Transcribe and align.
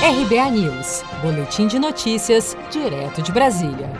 RBA 0.00 0.50
News, 0.52 1.02
Boletim 1.20 1.66
de 1.66 1.76
Notícias, 1.76 2.56
direto 2.70 3.20
de 3.20 3.32
Brasília. 3.32 3.90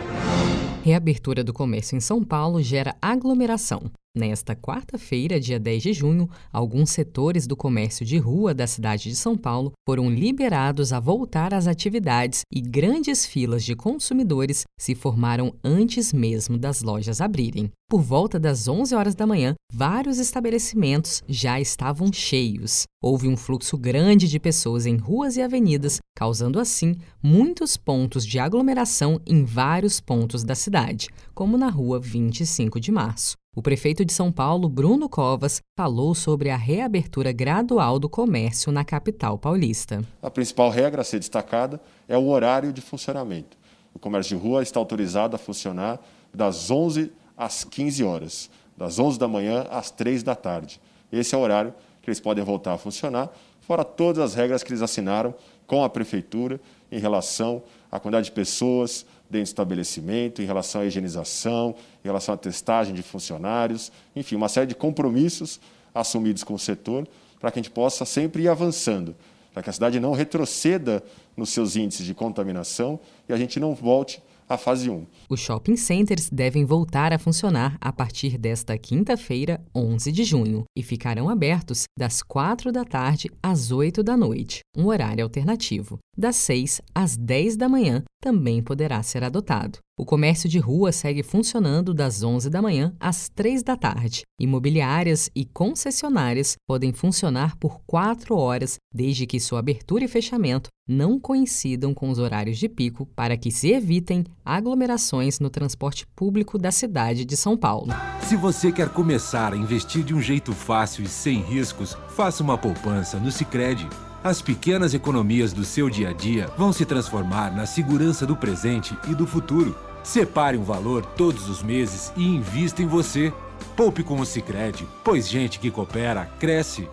Reabertura 0.81 1.43
do 1.43 1.51
comércio 1.51 1.97
em 1.97 1.99
São 1.99 2.23
Paulo 2.23 2.63
gera 2.63 2.95
aglomeração. 3.01 3.91
Nesta 4.17 4.55
quarta-feira, 4.55 5.39
dia 5.39 5.59
10 5.59 5.83
de 5.83 5.93
junho, 5.93 6.27
alguns 6.51 6.89
setores 6.89 7.45
do 7.45 7.55
comércio 7.55 8.03
de 8.03 8.17
rua 8.17 8.55
da 8.55 8.65
cidade 8.65 9.03
de 9.03 9.15
São 9.15 9.37
Paulo 9.37 9.71
foram 9.87 10.09
liberados 10.09 10.91
a 10.91 10.99
voltar 10.99 11.53
às 11.53 11.67
atividades 11.67 12.41
e 12.51 12.59
grandes 12.59 13.23
filas 13.23 13.63
de 13.63 13.75
consumidores 13.75 14.65
se 14.79 14.95
formaram 14.95 15.53
antes 15.63 16.11
mesmo 16.11 16.57
das 16.57 16.81
lojas 16.81 17.21
abrirem. 17.21 17.69
Por 17.87 18.01
volta 18.01 18.39
das 18.39 18.67
11 18.67 18.95
horas 18.95 19.13
da 19.13 19.27
manhã, 19.27 19.53
vários 19.71 20.17
estabelecimentos 20.17 21.21
já 21.27 21.59
estavam 21.59 22.11
cheios. 22.11 22.83
Houve 23.01 23.27
um 23.27 23.37
fluxo 23.37 23.77
grande 23.77 24.27
de 24.27 24.39
pessoas 24.39 24.87
em 24.87 24.97
ruas 24.97 25.37
e 25.37 25.41
avenidas, 25.41 25.99
causando 26.15 26.59
assim 26.59 26.97
muitos 27.21 27.77
pontos 27.77 28.25
de 28.25 28.39
aglomeração 28.39 29.21
em 29.25 29.43
vários 29.43 29.99
pontos 30.01 30.43
da 30.43 30.55
cidade, 30.55 31.09
como 31.33 31.57
na 31.57 31.69
rua 31.69 31.99
25 31.99 32.79
de 32.79 32.91
março. 32.91 33.37
O 33.55 33.63
prefeito 33.63 34.05
de 34.05 34.13
São 34.13 34.31
Paulo, 34.31 34.69
Bruno 34.69 35.09
Covas, 35.09 35.59
falou 35.75 36.13
sobre 36.13 36.51
a 36.51 36.55
reabertura 36.55 37.31
gradual 37.31 37.97
do 37.97 38.07
comércio 38.07 38.71
na 38.71 38.85
capital 38.85 39.39
paulista. 39.39 40.05
A 40.21 40.29
principal 40.29 40.69
regra 40.69 41.01
a 41.01 41.03
ser 41.03 41.17
destacada 41.17 41.81
é 42.07 42.15
o 42.15 42.27
horário 42.27 42.71
de 42.71 42.79
funcionamento. 42.79 43.57
O 43.91 43.97
comércio 43.97 44.37
de 44.37 44.43
rua 44.43 44.61
está 44.61 44.79
autorizado 44.79 45.35
a 45.35 45.39
funcionar 45.39 45.99
das 46.31 46.69
11 46.69 47.11
às 47.35 47.63
15 47.63 48.03
horas, 48.03 48.51
das 48.77 48.99
11 48.99 49.17
da 49.17 49.27
manhã 49.27 49.65
às 49.71 49.89
3 49.89 50.21
da 50.21 50.35
tarde. 50.35 50.79
Esse 51.11 51.33
é 51.33 51.37
o 51.37 51.41
horário 51.41 51.73
que 52.01 52.09
eles 52.09 52.19
podem 52.19 52.43
voltar 52.43 52.73
a 52.73 52.77
funcionar, 52.77 53.29
fora 53.61 53.83
todas 53.83 54.23
as 54.23 54.33
regras 54.35 54.63
que 54.63 54.71
eles 54.71 54.81
assinaram 54.81 55.33
com 55.67 55.83
a 55.83 55.89
prefeitura 55.89 56.59
em 56.91 56.99
relação 56.99 57.61
à 57.91 57.99
quantidade 57.99 58.25
de 58.25 58.31
pessoas 58.31 59.05
dentro 59.29 59.45
do 59.45 59.49
estabelecimento, 59.49 60.41
em 60.41 60.45
relação 60.45 60.81
à 60.81 60.85
higienização, 60.85 61.75
em 62.03 62.07
relação 62.07 62.33
à 62.33 62.37
testagem 62.37 62.95
de 62.95 63.03
funcionários, 63.03 63.91
enfim, 64.15 64.35
uma 64.35 64.49
série 64.49 64.65
de 64.65 64.75
compromissos 64.75 65.59
assumidos 65.93 66.43
com 66.43 66.55
o 66.55 66.59
setor 66.59 67.07
para 67.39 67.51
que 67.51 67.59
a 67.59 67.61
gente 67.61 67.71
possa 67.71 68.05
sempre 68.05 68.43
ir 68.43 68.49
avançando, 68.49 69.15
para 69.53 69.63
que 69.63 69.69
a 69.69 69.73
cidade 69.73 69.99
não 69.99 70.13
retroceda 70.13 71.03
nos 71.37 71.49
seus 71.49 71.75
índices 71.75 72.05
de 72.05 72.13
contaminação 72.13 72.99
e 73.27 73.33
a 73.33 73.37
gente 73.37 73.59
não 73.59 73.73
volte 73.73 74.21
à 74.49 74.57
fase 74.57 74.89
1. 74.89 75.05
Os 75.29 75.39
shopping 75.39 75.77
centers 75.77 76.27
devem 76.29 76.65
voltar 76.65 77.13
a 77.13 77.19
funcionar 77.19 77.77
a 77.79 77.93
partir 77.93 78.35
desta 78.35 78.75
quinta-feira, 78.77 79.63
11 79.75 80.11
de 80.11 80.23
junho, 80.23 80.63
e 80.75 80.81
ficarão 80.81 81.29
abertos 81.29 81.83
das 81.97 82.23
4 82.23 82.71
da 82.71 82.83
tarde 82.83 83.29
às 83.43 83.71
8 83.71 84.01
da 84.01 84.17
noite, 84.17 84.61
um 84.75 84.87
horário 84.87 85.23
alternativo. 85.23 85.99
Das 86.17 86.35
6 86.37 86.81
às 86.93 87.15
10 87.15 87.55
da 87.55 87.69
manhã 87.69 88.03
também 88.21 88.61
poderá 88.61 89.01
ser 89.03 89.23
adotado. 89.23 89.77
O 89.97 90.05
comércio 90.05 90.49
de 90.49 90.59
rua 90.59 90.91
segue 90.91 91.21
funcionando 91.21 91.93
das 91.93 92.23
11 92.23 92.49
da 92.49 92.61
manhã 92.61 92.95
às 92.99 93.29
3 93.29 93.61
da 93.63 93.77
tarde. 93.77 94.21
Imobiliárias 94.39 95.29
e 95.35 95.45
concessionárias 95.45 96.55
podem 96.67 96.91
funcionar 96.91 97.55
por 97.57 97.81
4 97.85 98.35
horas, 98.35 98.77
desde 98.93 99.27
que 99.27 99.39
sua 99.39 99.59
abertura 99.59 100.05
e 100.05 100.07
fechamento 100.07 100.69
não 100.89 101.19
coincidam 101.19 101.93
com 101.93 102.09
os 102.09 102.17
horários 102.17 102.57
de 102.57 102.67
pico, 102.67 103.05
para 103.15 103.37
que 103.37 103.51
se 103.51 103.69
evitem 103.69 104.25
aglomerações 104.43 105.39
no 105.39 105.47
transporte 105.47 106.07
público 106.15 106.57
da 106.57 106.71
cidade 106.71 107.23
de 107.23 107.37
São 107.37 107.55
Paulo. 107.55 107.93
Se 108.23 108.35
você 108.35 108.71
quer 108.71 108.89
começar 108.89 109.53
a 109.53 109.57
investir 109.57 110.03
de 110.03 110.15
um 110.15 110.21
jeito 110.21 110.51
fácil 110.51 111.03
e 111.03 111.07
sem 111.07 111.41
riscos, 111.41 111.95
faça 112.09 112.41
uma 112.41 112.57
poupança 112.57 113.19
no 113.19 113.31
Sicredi. 113.31 113.87
As 114.23 114.41
pequenas 114.41 114.95
economias 114.95 115.53
do 115.53 115.63
seu 115.63 115.89
dia 115.89 116.09
a 116.09 116.13
dia 116.13 116.49
vão 116.57 116.73
se 116.73 116.85
transformar 116.85 117.55
na 117.55 117.67
segurança 117.67 118.25
do 118.25 118.35
presente 118.35 118.97
e 119.07 119.13
do 119.13 119.27
futuro. 119.27 119.77
Separe 120.03 120.57
um 120.57 120.63
valor 120.63 121.05
todos 121.05 121.47
os 121.47 121.61
meses 121.61 122.11
e 122.17 122.25
invista 122.25 122.81
em 122.81 122.87
você. 122.87 123.31
Poupe 123.75 124.03
com 124.03 124.19
o 124.19 124.25
Sicredi, 124.25 124.87
pois 125.03 125.29
gente 125.29 125.59
que 125.59 125.69
coopera 125.69 126.25
cresce 126.39 126.87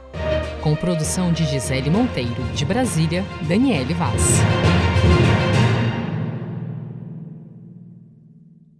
com 0.66 0.75
produção 0.75 1.32
de 1.32 1.44
Gisele 1.44 1.88
Monteiro, 1.88 2.43
de 2.53 2.65
Brasília, 2.65 3.25
Daniele 3.43 3.94
Vaz. 3.94 4.41